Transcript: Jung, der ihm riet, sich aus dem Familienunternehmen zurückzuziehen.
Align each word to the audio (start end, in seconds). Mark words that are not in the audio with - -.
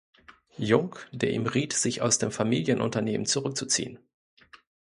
Jung, 0.57 0.95
der 1.11 1.29
ihm 1.29 1.45
riet, 1.45 1.73
sich 1.73 2.01
aus 2.01 2.17
dem 2.17 2.31
Familienunternehmen 2.31 3.27
zurückzuziehen. 3.27 3.99